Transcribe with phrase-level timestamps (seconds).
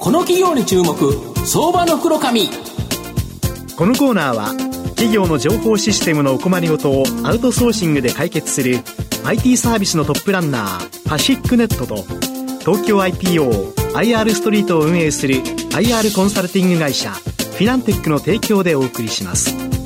[0.00, 0.94] この企業に注目
[1.44, 2.48] 相場の袋紙
[3.76, 4.54] このコーナーは
[4.96, 8.78] 企業の情報システムのお困りごとをアウトソーシングで解決する
[9.26, 11.96] IT サービスのトップランナーパシックネットと
[12.60, 19.79] 東京 IPOIR ストリートを運営する IR コンサルティング会社フィナンテックの提供でお送りします。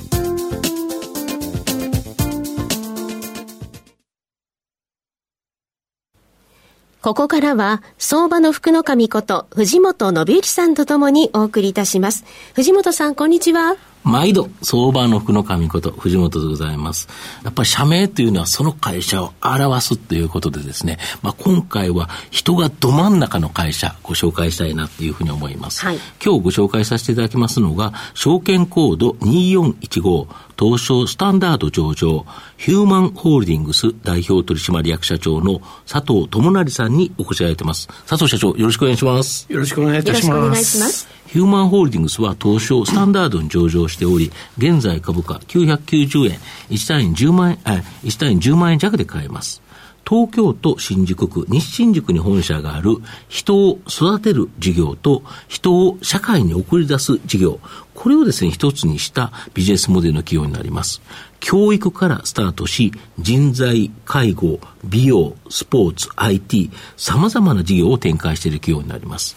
[7.05, 12.25] ここからは、相場の福の神こと、藤本信之さんとともにお送りいたします。
[12.55, 13.77] 藤本さん、こんにちは。
[14.05, 17.09] 毎度、相場の福の神こと、藤本でございます。
[17.43, 25.85] やっぱり社名というのはその会社を表すということでですね、まあ、今回は人がど真ん中の会社、ご紹介したいなというふうに思います。
[25.85, 30.27] はい、今日ご紹介させていただきますのが、証券コード2415、
[30.59, 32.27] 東証スタンダード上場、
[32.59, 37.89] ヒューマンホールディングス代表取締役社長の佐藤智成さんにお越しいただいてます。
[38.07, 39.47] 佐藤社長、よろしくお願いします。
[39.49, 40.29] よろしくお願いいたします。
[40.29, 41.24] よろしくお願いします。
[41.35, 46.39] ヒューマンホールディングスは東証スタンダードに上場しており、現在株価990円、
[46.71, 49.61] 1単位10万円、1単位10万円弱で買えます。
[50.09, 57.59] 東京都新宿区、西新宿に本社がある人を育てる事業と人を社会に送り出す事業、
[57.95, 61.03] これをですね、一つにしたビジネスモデルの企業になります。
[61.41, 69.35] 教育からスタートし、人材、介護、美容、スポーツ、IT、様々な事業を展開している企業になります。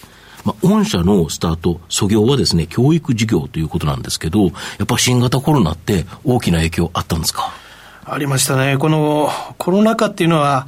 [0.47, 4.51] まあ、御社のスタート、創業はですね、教育事業ということなんですけど、や
[4.83, 7.51] っぱ新型コロナって大きな影響あったんですか？
[8.05, 8.77] ありましたね。
[8.77, 10.67] このコロナ禍っていうのは、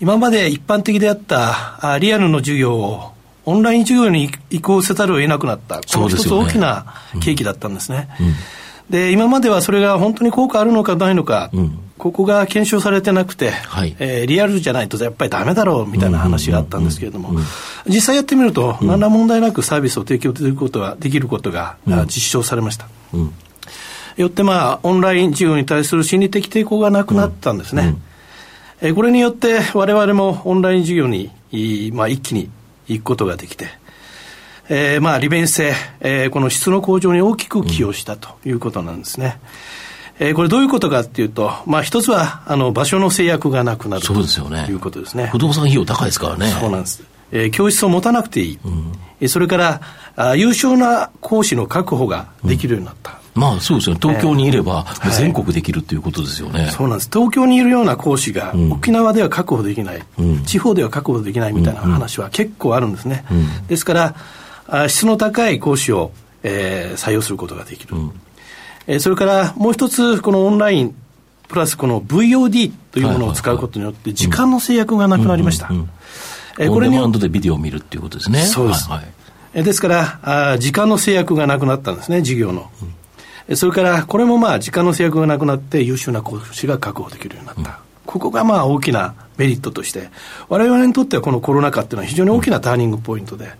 [0.00, 3.12] 今まで一般的であったリアルの授業を
[3.44, 8.08] オンライン授業に移行せざるを得なくなった、この一つ大きな契機だったんですね。
[8.20, 8.34] うんうん。
[8.90, 17.38] で、今まではそれが本当に効果あるのかないのか、うん、ここが検証されてなくて、はい、えー、リアルじゃないとやっぱりだめだろうみたいな話があったんですけれども、
[17.86, 22.88] 実際やってみると、何ら問題なくサービスを提供できることができることが、うん、実証されました。
[23.14, 23.32] うん、
[24.16, 27.96] よって、まあ、オンライン授業に対する心理的抵抗がなくなったんですね。
[28.80, 31.30] えー、これによって、われわれもオンライン授業に、
[31.94, 32.50] まあ、一気に
[32.88, 33.68] 行くことができて、
[34.68, 39.38] えー、まあ利便性、えー、この質の向上に大きく寄与したということなんですね。
[39.38, 39.48] うん、
[40.18, 44.64] えー、これどういうことかっていうと、まあ一つは、あの、場所の制約がなくなるそうですよね。
[44.64, 45.28] ということですね。
[45.30, 46.48] 不動産費用高いですからね。
[46.58, 47.02] そうなんです。
[47.32, 48.58] えー、教室を持たなくていい。
[49.20, 49.80] うん、それから
[50.16, 53.18] あ、優秀な講師の確保ができるようになった。
[53.34, 54.00] うん、まあそうですよね。
[54.02, 54.86] 東京にいれば、
[55.18, 57.10] 全国できるということですよね、はい、そうなんです。
[57.12, 60.02] 東京にいるような講師が、沖縄では確保できない、
[60.46, 63.24] 地方では確保できないみたいな話は結構あるんですね。
[63.68, 64.14] ですか
[64.68, 66.12] ら、質の高い講師を、
[66.42, 68.12] えー、採用することができる、うん、
[68.86, 70.94] えー、それからもう一つこのオンライン
[71.48, 75.70] プラスこの VOD というものを使うことによって時間の制約がなくなりました、
[76.58, 78.40] えこれにでビデオを見るっていうことですね。
[78.40, 78.98] そうです、はい
[79.54, 82.70] はい、ですからあ時間の制約がなくなったんですね授業の、
[83.48, 87.76] うん、それからこれもまあ時間の制約がなくなって優秀な講師が確保できるようになった、うん、
[88.06, 90.08] ここがまあ大きなメリットとして、
[90.48, 93.50] われわれにとってはこのコロナ禍っていうのは非常に大きなターニングポイントで、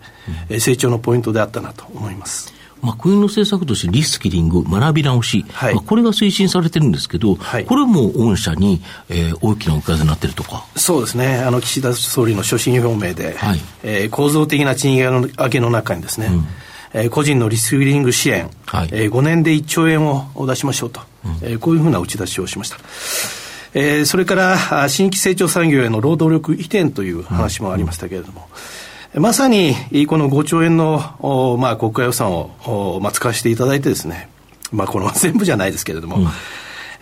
[0.50, 2.55] うん、成長のポイントであったなと思います。
[2.82, 10.64] まあ、国の政策としてリスキリング、学び直し、はい、まあ、これが推進されてるんですけど、はい、これも御社に、えー、大きなおかずになってるとか。
[10.76, 16.46] そうですね、あの岸田総理の所信表明で、はい、えー、構造的な賃金上げの中にですね、うん。
[16.92, 22.78] えー、個人のリスキリング支援、はい、えー、5年で1兆円を出しましょうと、うん、えー、こういうふうな打ち出しをしました。
[23.74, 28.58] えー、それから新規成長産業への労働力移転という話もありましたけれども、うん、
[29.18, 29.74] まさに
[30.06, 34.28] この5兆円の、まあ、国家予算を、まあ、使わせていただいてですね、
[34.72, 36.28] まあ、この 全部じゃないですけれども、うん、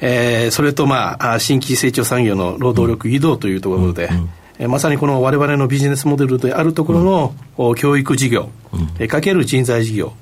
[0.01, 10.13] えー、それと、まあ、新規成長産業の労働力移動というところで、うんえまさにこの我々のビジネスモデルであるところの、うん、教育事業、うん、かける人材事業、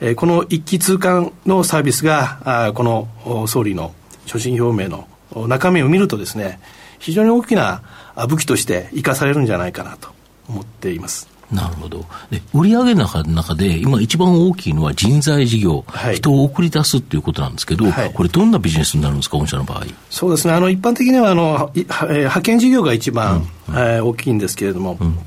[0.00, 3.08] うん、えこの一気通貫のサービスがあこの
[3.48, 3.92] 総理の
[4.26, 5.08] 所信表明の
[5.48, 6.60] 中身を見るとですね
[7.00, 7.82] 非常に大きな
[8.28, 10.14] 武器として生かされるんじゃないかなと
[10.48, 11.34] 思っています。
[11.50, 12.04] なるほど。
[12.30, 19.84] で、売上高の中で、今一番大きいのは人材事業、はい、人を送り出すっていうことなんですけど、はい、これどんなビジネスになるんですか、御社の場合。
[20.10, 20.54] そうですね。
[20.54, 25.18] あの、一般的には、あの、派遣事業が一番、うん、えー、大きいんですけれども、うん、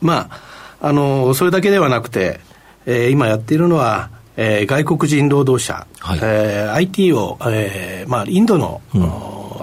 [0.00, 0.40] まあ、
[0.80, 2.40] あの、それだけではなくて、
[2.86, 6.18] えー、今やっているのは、えー、外国人労働者、はい。
[6.22, 9.02] えー、IT を、えーまあ、インドの、うん、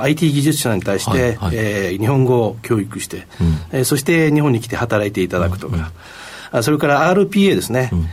[0.02, 5.92] IT 技術者に対して、はいはい、えー、日本語を教育して、うん、えー、そして日本に来て働いていただくとか、
[6.54, 8.06] うん、それから RPA ですね、うん、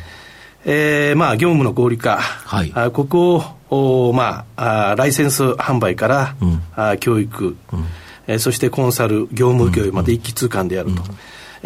[0.64, 7.84] えー、まあ、業務の合理化、はい、あここを、まあ、あライセンス販売から、うん、あ教育、うん、
[8.26, 11.02] えー、そしてコンサル、業務教育まで一気通貫でやると。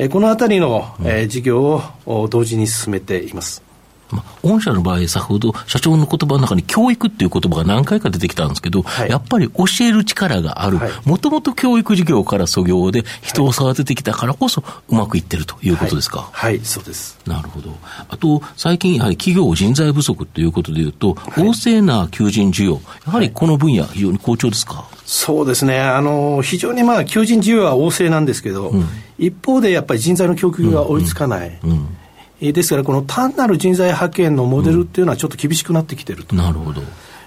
[0.00, 3.67] えこのあたりの、え事業を同時に進めています。
[4.10, 16.28] まあ、御社の場合、先ほど社長の言葉の中に教育っていう言葉が何回か出てきたんですけど、はい、やっぱり教える力がある、もともと教育事業から創業で人を育ててきたからこそうまくいってるということですか？
[16.32, 17.19] はい、はい、そうです。
[17.26, 17.76] なるほど。
[18.08, 24.84] あと、最近やはり企業人材不足ということでいうと、旺盛な求人需要、やはりこの分野、非常に好調ですか？
[25.04, 28.87] そうですね、あの非常にまあ求人需要は旺盛なんですけど、うん、
[29.19, 31.58] 一方でやっぱり人材の供給が追いつかない。
[31.62, 31.70] うん。
[31.70, 31.97] うん
[32.40, 36.37] ですから、この単なる人材派遣のモデルっていうのはちょっと厳しくなってきてると。
[36.37, 36.82] なるほど。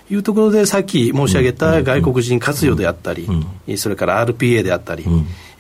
[0.10, 3.28] いうところで、さっき申し上げた外国人活用であったり、
[3.78, 5.06] それから RPA であったり、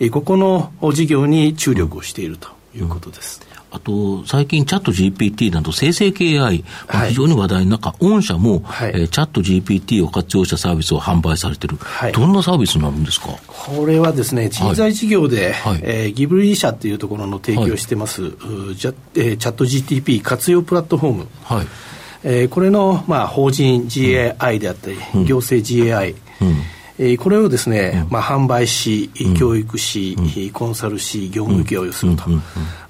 [0.09, 3.39] ここの事業に注力をしているということです。
[3.73, 13.29] あと、最近、チャット GPT など生成系 AI、まあ、非常に話題の中、御社も、はい、えー、チャット GPT を活用したサービスを販売されてる、はい、どんなサービスになるんですか？
[13.47, 18.29] これはですね、人材事業で、はい、えー、ギブリー社っていうところの提供してます、は
[18.73, 21.67] い、じゃえー、チャット GTP 活用プラットフォーム、はい。
[22.23, 26.57] えー、これの、まあ、法人 GAI であったり、うん、行政 GAI、うん
[27.03, 30.15] えこれをですね、まあ、販売し、教育し、
[30.53, 32.29] コンサルし、業務請負をすると、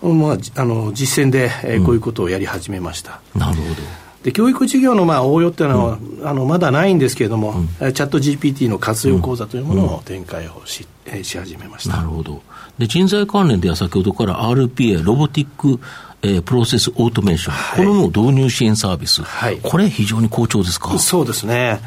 [0.05, 3.21] まあ、あの実践で、えこういうことをやり始めました。
[3.33, 3.75] なるほど。
[4.23, 11.97] で教育事業のまあ応用っていうのは、うん、あのまだないんですけれども、うん、チャット GPT の活用講座というものを展開をし,、えし始めました。
[11.97, 12.41] なるほど。
[12.77, 15.79] で人材関連では先ほどから RPA、ロボティック、
[16.21, 20.99] えー、プロセスオートメーション、はい、これの導入支援サービス、はい、これ非常に好調ですか？
[20.99, 21.79] そうですね。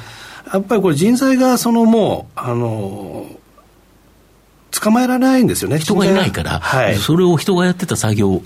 [0.52, 3.26] やっぱりこれ人材がそのもう、あの、
[4.70, 5.78] 捕まえられないんですよね。
[5.78, 8.42] 人がいないから、はい、それを人がやってた作業を、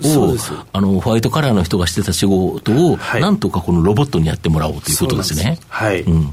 [0.71, 5.59] あの、ホワイトカラーの人がしてた仕事を、はい、なんとかこのロボットにやってもらおうということですね。
[5.67, 6.29] はい、うん。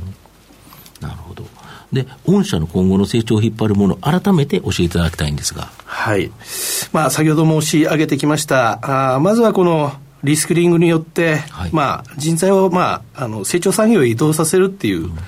[1.01, 1.45] なるほど。
[1.93, 5.71] で、御社の今後の成長を引っ張るもの、改めて教えていただきたいんですが。
[5.85, 6.31] はい。
[6.93, 9.93] まあ、先ほど申し上げてきました、あまずはこの、
[10.25, 15.19] リスキリングによって、はい、まあ、人材を、まあ、あの成長産業へ移動させるっていう、うん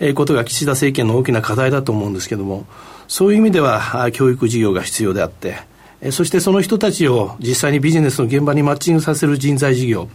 [0.00, 2.66] えことが岸田政権の大きな課題だと思うんですけども、
[3.08, 5.58] そういう意味では教育事業が必要であって、
[6.10, 10.08] そしてその人たちを実際にビジネスの現場にマッチングさせる人材事業、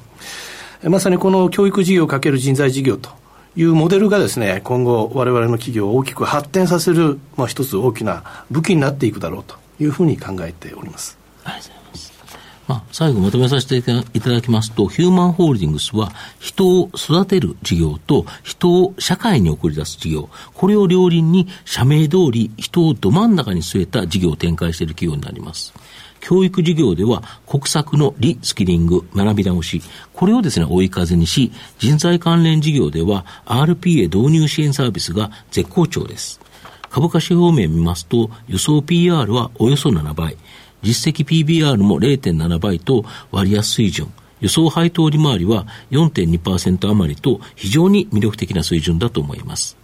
[0.83, 3.09] まさにこの教育事業をかける人材事業と
[3.55, 11.17] いうモデルがですね、今後我々の企業を大きく発展させる、まあ、一つ大きな武器になっていくだろうというふうに考えております。
[11.43, 12.16] ありがとうございます
[12.67, 13.81] まあ、最後まとめさせてい
[14.21, 25.73] ただきますと、ヒューマンホールディングスは人を育てる事業と人を社会に送り出す事業、これを両輪に社名通り人をど真ん中に据えた事業を展開している企業になります。
[26.19, 29.81] 教育事業では国策のリスキリング、学び直し、
[30.13, 36.41] これをですね、追い風にし、人材関連事業では RPA 導入支援サービスが絶好調です。
[36.89, 40.37] 株価指標面見ますと、予想 PR はおよそ7倍、
[40.87, 44.09] 実績 PBR も0.7倍と割安水準。
[44.39, 49.75] 予想配当利回りは4.2%余りと非常に魅力的な水準だと思います。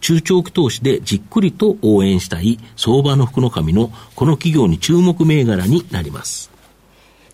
[0.00, 6.50] 中長期投資でじっくりと応援したい相場の福の神のこの企業に注目銘柄になります。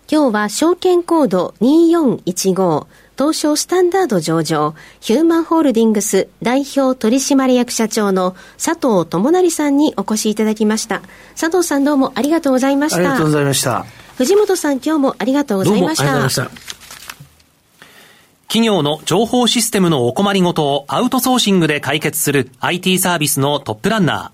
[0.07, 2.85] 今日は証券コード2415
[3.17, 11.01] 東証スタンダード上場、ヒューマンホールディングス代表取締役社長の佐藤智成さんにお越しいただきました。
[11.39, 12.97] 佐藤さんどうもありがとうございました。
[12.97, 13.85] ありがとうございました。
[14.17, 16.03] 藤本さん今日もありがとうございました。
[16.03, 16.75] どうもありがとうございました。
[18.47, 24.31] 企業の情報システムのお困りごとをアウトソーシングで解決する IT サービスのトップランナ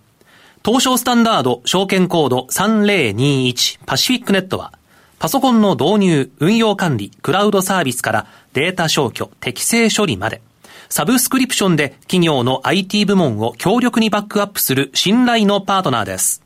[0.64, 0.66] ー。
[0.66, 4.74] 東証スタンダード証券コード3021パシフィックネットは
[5.22, 10.42] パソコンの導入、運用管理、クラウドサービスからデータ消去、適正処理まで、
[10.90, 16.42] サブスクリプションで企業の IT 部門を強力にバックアップする信頼のパートナーです。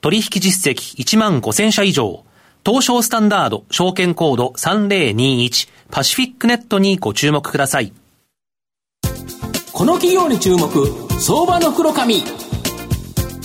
[0.00, 2.24] 取引実績1万5000社以上、
[2.64, 7.92] 東証スタンダード証券コード3021パシフィックネットにご注目ください。
[9.74, 10.70] この企業に注目、
[11.20, 12.24] 相場の黒髪。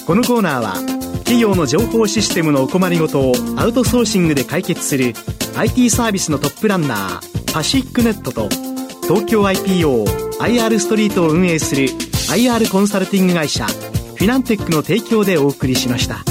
[0.07, 0.90] このコーナーは
[1.31, 5.13] 企業の情報システムのお困りごとをアウトソーシングで解決する
[5.55, 8.49] IT サービスのトップランナーパシックネットと
[9.03, 16.30] 東京 IPOIR ストリートを運営する IR コンサルティング会社フィナンテックの提供でお送りしました。